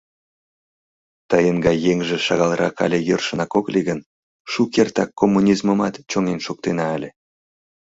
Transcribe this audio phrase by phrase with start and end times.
[1.29, 3.99] Тыйын гай еҥже шагалрак але йӧршынак ок лий гын,
[4.51, 7.09] шукертак коммунизмымат чоҥен шуктена ыле.